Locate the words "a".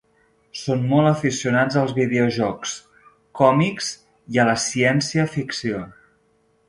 4.45-4.47